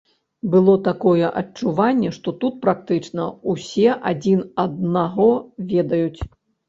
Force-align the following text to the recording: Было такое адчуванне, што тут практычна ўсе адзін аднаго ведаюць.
Было 0.53 0.73
такое 0.87 1.27
адчуванне, 1.41 2.09
што 2.17 2.33
тут 2.43 2.57
практычна 2.65 3.27
ўсе 3.53 3.87
адзін 4.13 4.39
аднаго 4.65 5.29
ведаюць. 5.75 6.19